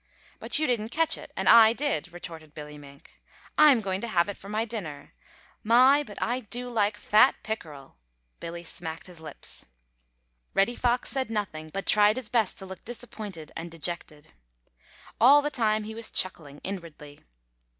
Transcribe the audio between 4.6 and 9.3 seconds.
dinner. My, but I do like fat pickerel!" Billy smacked his